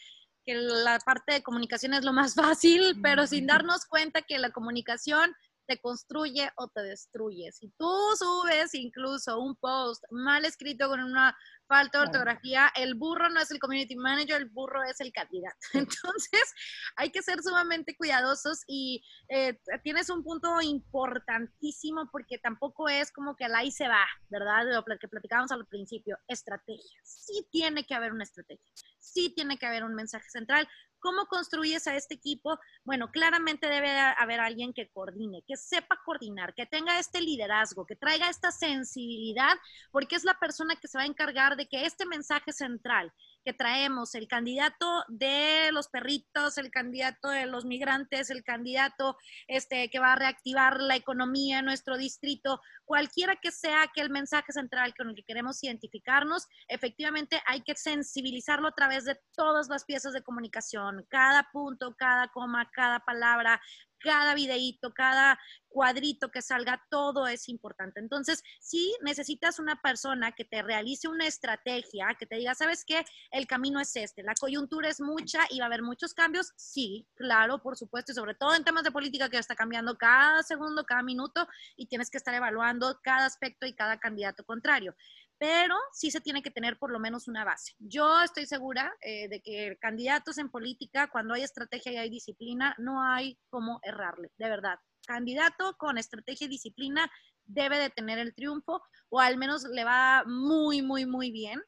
[0.45, 4.51] que, la parte de comunicación es lo más fácil, pero sin darnos cuenta que la
[4.51, 5.33] comunicación
[5.71, 7.49] te construye o te destruye.
[7.53, 11.33] Si tú subes incluso un post mal escrito con una
[11.65, 15.55] falta de ortografía, el burro no es el community manager, el burro es el candidato.
[15.73, 16.53] Entonces,
[16.97, 23.37] hay que ser sumamente cuidadosos y eh, tienes un punto importantísimo porque tampoco es como
[23.37, 24.65] que al ahí se va, ¿verdad?
[24.65, 26.99] Lo que platicábamos al principio, estrategia.
[27.03, 30.67] Sí tiene que haber una estrategia, sí tiene que haber un mensaje central,
[31.01, 32.57] ¿Cómo construyes a este equipo?
[32.85, 37.95] Bueno, claramente debe haber alguien que coordine, que sepa coordinar, que tenga este liderazgo, que
[37.95, 39.53] traiga esta sensibilidad,
[39.91, 43.11] porque es la persona que se va a encargar de que este mensaje central
[43.43, 49.89] que traemos, el candidato de los perritos, el candidato de los migrantes, el candidato este,
[49.89, 54.93] que va a reactivar la economía en nuestro distrito, cualquiera que sea aquel mensaje central
[54.95, 60.13] con el que queremos identificarnos, efectivamente hay que sensibilizarlo a través de todas las piezas
[60.13, 63.61] de comunicación, cada punto, cada coma, cada palabra,
[64.03, 67.99] cada videíto, cada cuadrito que salga, todo es importante.
[67.99, 73.05] Entonces, si necesitas una persona que te realice una estrategia, que te diga, ¿sabes qué?
[73.31, 77.07] El camino es este, la coyuntura es mucha y va a haber muchos cambios, sí,
[77.15, 80.83] claro, por supuesto, y sobre todo en temas de política que está cambiando cada segundo,
[80.83, 84.95] cada minuto, y tienes que estar evaluando cada aspecto y cada candidato contrario
[85.41, 87.73] pero sí se tiene que tener por lo menos una base.
[87.79, 92.75] Yo estoy segura eh, de que candidatos en política, cuando hay estrategia y hay disciplina,
[92.77, 94.75] no hay cómo errarle, de verdad.
[95.07, 97.11] Candidato con estrategia y disciplina
[97.43, 101.59] debe de tener el triunfo o al menos le va muy, muy, muy bien.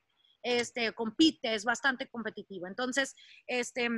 [0.43, 2.67] Este, compite, es bastante competitivo.
[2.67, 3.15] Entonces,
[3.47, 3.89] este,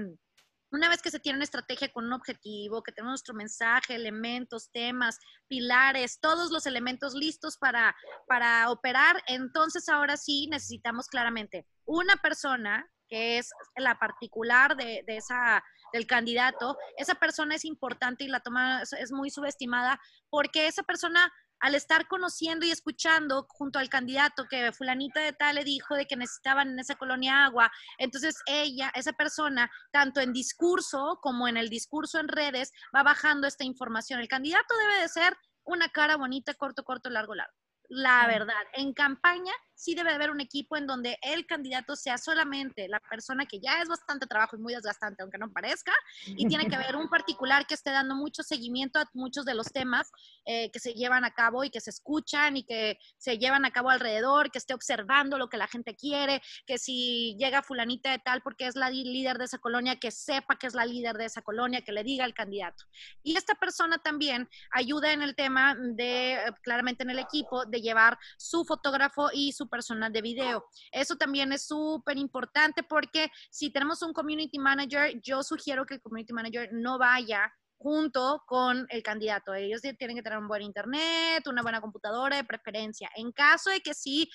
[0.71, 4.69] una vez que se tiene una estrategia con un objetivo, que tenemos nuestro mensaje, elementos,
[4.71, 7.95] temas, pilares, todos los elementos listos para,
[8.27, 15.17] para operar, entonces ahora sí necesitamos claramente una persona que es la particular de, de,
[15.17, 19.99] esa, del candidato, esa persona es importante y la toma es muy subestimada
[20.31, 25.55] porque esa persona al estar conociendo y escuchando junto al candidato que fulanita de tal
[25.55, 30.33] le dijo de que necesitaban en esa colonia agua, entonces ella, esa persona, tanto en
[30.33, 34.19] discurso como en el discurso en redes, va bajando esta información.
[34.19, 37.53] El candidato debe de ser una cara bonita, corto, corto, largo, largo.
[37.89, 38.63] La verdad.
[38.73, 43.45] En campaña sí debe haber un equipo en donde el candidato sea solamente la persona
[43.45, 45.93] que ya es bastante trabajo y muy desgastante, aunque no parezca,
[46.25, 49.67] y tiene que haber un particular que esté dando mucho seguimiento a muchos de los
[49.67, 50.11] temas
[50.45, 53.71] eh, que se llevan a cabo y que se escuchan y que se llevan a
[53.71, 58.19] cabo alrededor, que esté observando lo que la gente quiere, que si llega fulanita de
[58.19, 61.25] tal porque es la líder de esa colonia, que sepa que es la líder de
[61.25, 62.85] esa colonia, que le diga al candidato.
[63.23, 68.17] Y esta persona también ayuda en el tema de, claramente en el equipo, de llevar
[68.37, 70.65] su fotógrafo y su personal de video.
[70.91, 76.01] Eso también es súper importante porque si tenemos un community manager, yo sugiero que el
[76.01, 79.53] community manager no vaya junto con el candidato.
[79.53, 83.09] Ellos tienen que tener un buen internet, una buena computadora de preferencia.
[83.15, 84.29] En caso de que sí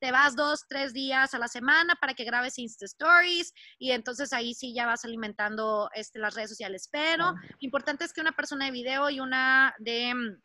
[0.00, 4.32] te vas dos, tres días a la semana para que grabes Insta Stories y entonces
[4.32, 6.88] ahí sí ya vas alimentando este, las redes sociales.
[6.90, 10.42] Pero lo importante es que una persona de video y una de mm,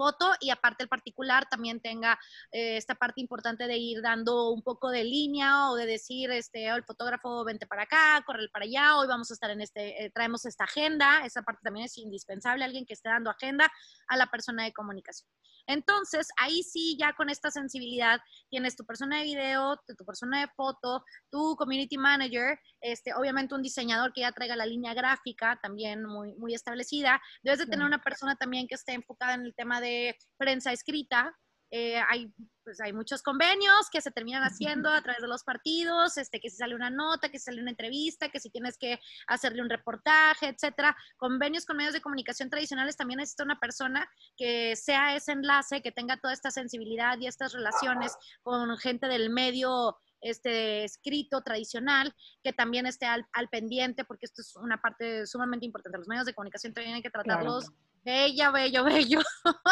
[0.00, 2.18] foto y aparte el particular también tenga
[2.52, 6.68] eh, esta parte importante de ir dando un poco de línea o de decir, este,
[6.68, 10.10] el fotógrafo vente para acá, corre para allá, hoy vamos a estar en este, eh,
[10.10, 13.70] traemos esta agenda, esa parte también es indispensable, alguien que esté dando agenda
[14.08, 15.28] a la persona de comunicación.
[15.70, 20.48] Entonces, ahí sí, ya con esta sensibilidad, tienes tu persona de video, tu persona de
[20.48, 26.04] foto, tu community manager, este, obviamente un diseñador que ya traiga la línea gráfica también
[26.04, 27.20] muy, muy establecida.
[27.42, 31.36] Debes de tener una persona también que esté enfocada en el tema de prensa escrita,
[31.70, 32.32] eh, hay,
[32.64, 36.50] pues hay muchos convenios que se terminan haciendo a través de los partidos, este, que
[36.50, 39.70] si sale una nota, que si sale una entrevista, que si tienes que hacerle un
[39.70, 40.96] reportaje, etcétera.
[41.16, 45.92] Convenios con medios de comunicación tradicionales también necesita una persona que sea ese enlace, que
[45.92, 52.52] tenga toda esta sensibilidad y estas relaciones con gente del medio este escrito tradicional, que
[52.52, 55.96] también esté al, pendiente, porque esto es una parte sumamente importante.
[55.96, 57.70] Los medios de comunicación hay que tratarlos
[58.02, 59.20] bella, bello, bello.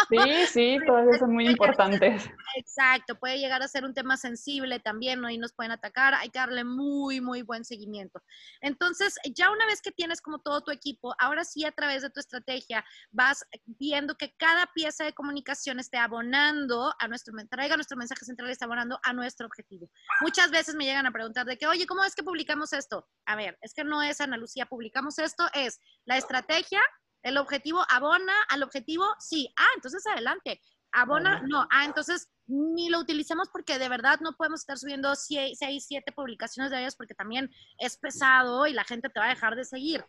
[0.08, 2.28] Sí, sí, todos son muy importantes.
[2.56, 5.22] Exacto, puede llegar a ser un tema sensible también.
[5.30, 8.22] Y nos pueden atacar, hay que darle muy, muy buen seguimiento.
[8.60, 12.10] Entonces, ya una vez que tienes como todo tu equipo, ahora sí a través de
[12.10, 17.96] tu estrategia vas viendo que cada pieza de comunicación esté abonando a nuestro, traiga nuestro
[17.96, 19.90] mensaje central, esté abonando a nuestro objetivo.
[20.20, 23.06] Muchas veces me llegan a preguntar de que, oye, ¿cómo es que publicamos esto?
[23.26, 26.80] A ver, es que no es Ana Lucía, publicamos esto, es la estrategia
[27.22, 29.52] el objetivo abona al objetivo, sí.
[29.56, 30.60] Ah, entonces adelante.
[30.92, 31.66] Abona, no.
[31.70, 36.70] Ah, entonces ni lo utilicemos porque de verdad no podemos estar subiendo seis, siete publicaciones
[36.70, 40.04] de ellas porque también es pesado y la gente te va a dejar de seguir.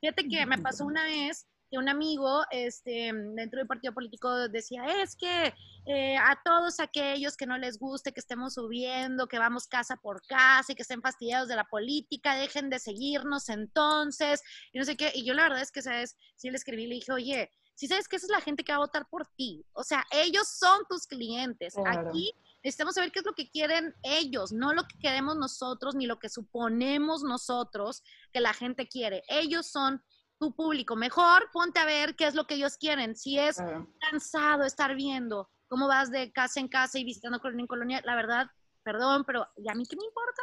[0.00, 5.16] Fíjate que me pasó una vez un amigo este, dentro del partido político decía, es
[5.16, 5.54] que
[5.86, 10.24] eh, a todos aquellos que no les guste que estemos subiendo, que vamos casa por
[10.26, 14.96] casa y que estén fastidiados de la política, dejen de seguirnos entonces, y no sé
[14.96, 15.12] qué.
[15.14, 16.16] Y yo la verdad es que, ¿sabes?
[16.36, 18.76] Sí le escribí le dije, oye, si sabes que esa es la gente que va
[18.76, 21.74] a votar por ti, o sea, ellos son tus clientes.
[21.84, 22.32] Aquí
[22.62, 26.18] necesitamos saber qué es lo que quieren ellos, no lo que queremos nosotros, ni lo
[26.18, 29.22] que suponemos nosotros que la gente quiere.
[29.28, 30.02] Ellos son
[30.44, 30.94] tu público.
[30.94, 33.16] Mejor ponte a ver qué es lo que ellos quieren.
[33.16, 33.56] Si es
[33.98, 38.14] cansado estar viendo cómo vas de casa en casa y visitando colonia en colonia, la
[38.14, 38.50] verdad,
[38.82, 40.42] perdón, pero ¿y a mí qué me importa?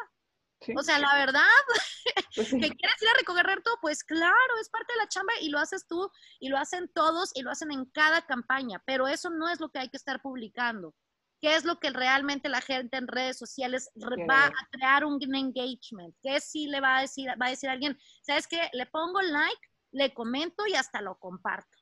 [0.75, 1.41] O sea, la verdad,
[2.35, 5.49] pues que quieres ir a recoger todo, pues claro, es parte de la chamba y
[5.49, 9.29] lo haces tú y lo hacen todos y lo hacen en cada campaña, pero eso
[9.29, 10.93] no es lo que hay que estar publicando.
[11.39, 13.89] ¿Qué es lo que realmente la gente en redes sociales
[14.29, 16.15] va a crear un engagement?
[16.21, 17.97] ¿Qué sí le va a decir, va a decir alguien?
[18.21, 18.69] ¿Sabes qué?
[18.73, 21.77] Le pongo like le comento y hasta lo comparto.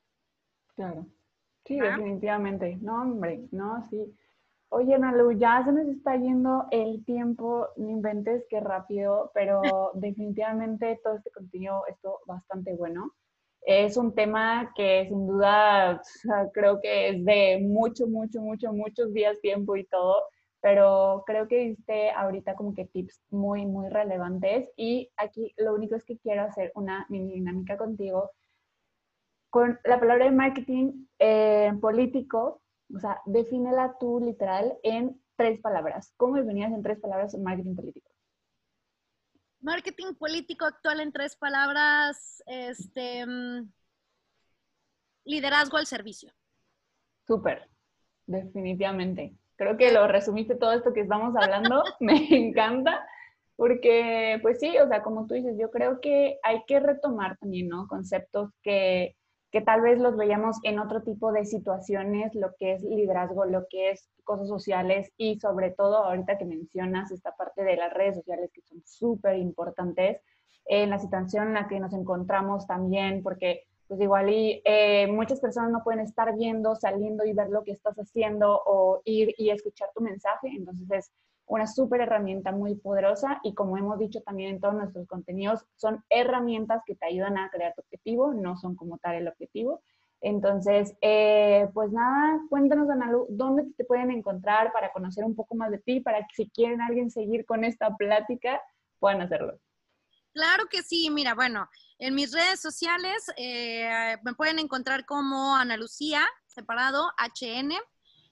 [0.75, 1.05] Claro.
[1.65, 2.77] Sí, definitivamente.
[2.81, 4.15] No, hombre, no, sí.
[4.69, 9.61] Oye, Nalu, ya se nos está yendo el tiempo, no inventes qué rápido, pero
[9.95, 13.13] definitivamente todo este contenido esto bastante bueno.
[13.61, 16.01] Es un tema que sin duda
[16.53, 20.23] creo que es de mucho, mucho, mucho, muchos días tiempo y todo,
[20.61, 25.95] pero creo que diste ahorita como que tips muy, muy relevantes y aquí lo único
[25.95, 28.31] es que quiero hacer una mini dinámica contigo
[29.49, 32.61] con la palabra de marketing eh, político,
[32.93, 36.13] o sea, defínela tú literal en tres palabras.
[36.17, 38.11] ¿Cómo definías en tres palabras marketing político?
[39.61, 43.71] Marketing político actual en tres palabras, este, mm,
[45.25, 46.31] liderazgo al servicio.
[47.25, 47.69] Súper,
[48.25, 49.35] definitivamente.
[49.59, 53.05] Creo que lo resumiste todo esto que estamos hablando, me encanta,
[53.57, 57.67] porque pues sí, o sea, como tú dices, yo creo que hay que retomar también,
[57.67, 57.85] ¿no?
[57.89, 59.17] Conceptos que,
[59.51, 63.67] que tal vez los veíamos en otro tipo de situaciones, lo que es liderazgo, lo
[63.69, 68.15] que es cosas sociales y sobre todo ahorita que mencionas esta parte de las redes
[68.15, 70.21] sociales que son súper importantes
[70.67, 75.39] en la situación en la que nos encontramos también, porque pues igual y eh, muchas
[75.39, 79.49] personas no pueden estar viendo, saliendo y ver lo que estás haciendo o ir y
[79.49, 80.47] escuchar tu mensaje.
[80.49, 81.11] Entonces es
[81.47, 86.03] una súper herramienta muy poderosa y como hemos dicho también en todos nuestros contenidos, son
[86.11, 89.81] herramientas que te ayudan a crear tu objetivo, no son como tal el objetivo.
[90.21, 95.71] Entonces, eh, pues nada, cuéntanos, Analu, ¿dónde te pueden encontrar para conocer un poco más
[95.71, 98.61] de ti, para que si quieren alguien seguir con esta plática,
[98.99, 99.57] puedan hacerlo?
[100.31, 101.67] Claro que sí, mira, bueno,
[101.99, 107.73] en mis redes sociales eh, me pueden encontrar como Ana Lucía, separado, HN.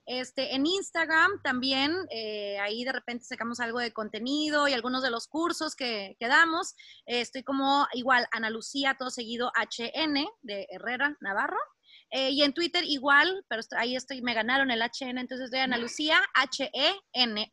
[0.06, 5.10] Este, en Instagram también, eh, ahí de repente sacamos algo de contenido y algunos de
[5.10, 6.74] los cursos que, damos.
[7.04, 11.58] Eh, estoy como igual, Ana Lucía, todo seguido HN de Herrera Navarro.
[12.10, 16.18] y en Twitter igual, pero ahí estoy, me ganaron el HN, entonces de Ana Lucía,
[16.32, 17.52] H-E-N.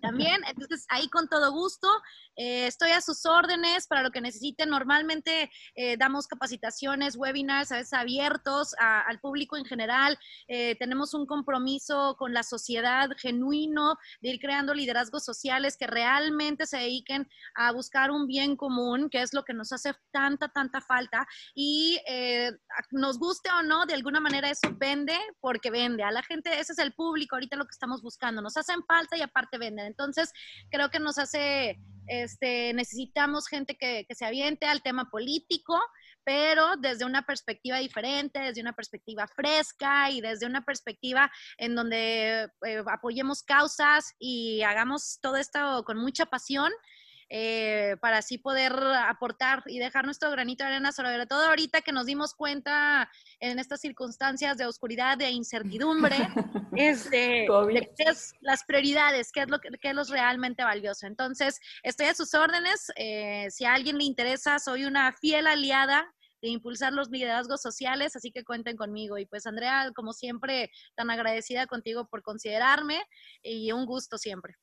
[0.00, 1.88] También, entonces ahí con todo gusto,
[2.36, 4.68] eh, estoy a sus órdenes para lo que necesiten.
[4.68, 10.18] Normalmente eh, damos capacitaciones, webinars, a veces abiertos al público en general.
[10.48, 16.66] Eh, tenemos un compromiso con la sociedad genuino de ir creando liderazgos sociales que realmente
[16.66, 20.80] se dediquen a buscar un bien común, que es lo que nos hace tanta, tanta
[20.80, 21.26] falta.
[21.54, 21.98] Y
[22.90, 26.02] nos guste o no, de alguna manera eso vende porque vende.
[26.02, 28.42] A la gente, ese es el público ahorita lo que estamos buscando.
[28.42, 29.86] Nos hacen falta y aparte venden.
[29.86, 30.32] Entonces,
[30.70, 35.78] creo que nos hace este, necesitamos gente que, se aviente al tema político,
[36.24, 42.48] pero desde una perspectiva diferente, desde una perspectiva fresca y desde una perspectiva en donde
[42.66, 46.72] eh, apoyemos causas y hagamos todo esto con mucha pasión
[47.28, 51.92] eh, para así poder aportar y dejar nuestro granito de arena, sobre todo ahorita que
[51.92, 53.10] nos dimos cuenta
[53.40, 56.16] en estas circunstancias de oscuridad, de incertidumbre,
[56.76, 61.06] este, de qué es las prioridades, qué es lo, que, qué es lo realmente valioso.
[61.06, 62.92] Entonces, estoy a sus órdenes.
[62.96, 66.06] Eh, si a alguien le interesa, soy una fiel aliada
[66.42, 69.18] de impulsar los liderazgos sociales, así que cuenten conmigo.
[69.18, 73.02] Y pues Andrea, como siempre, tan agradecida contigo por considerarme
[73.42, 74.54] y un gusto siempre.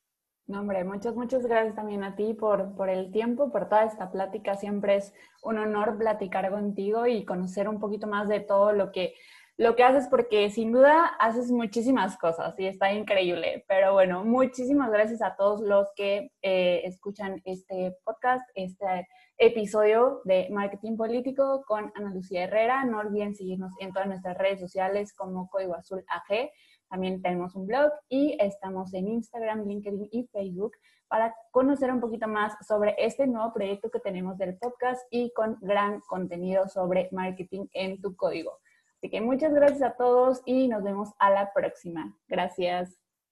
[0.46, 4.10] No, hombre, muchas, muchas gracias también a ti por, por el tiempo, por toda esta
[4.12, 4.56] plática.
[4.56, 9.14] Siempre es un honor platicar contigo y conocer un poquito más de todo lo que,
[9.56, 13.64] lo que haces, porque sin duda haces muchísimas cosas y está increíble.
[13.68, 20.48] Pero bueno, muchísimas gracias a todos los que eh, escuchan este podcast, este episodio de
[20.50, 22.84] Marketing Político con Ana Lucía Herrera.
[22.84, 26.50] No olviden seguirnos en todas nuestras redes sociales como Código Azul AG.
[26.88, 30.72] También tenemos un blog y estamos en Instagram, LinkedIn y Facebook
[31.08, 35.58] para conocer un poquito más sobre este nuevo proyecto que tenemos del podcast y con
[35.60, 38.58] gran contenido sobre marketing en tu código.
[38.96, 42.16] Así que muchas gracias a todos y nos vemos a la próxima.
[42.26, 43.03] Gracias.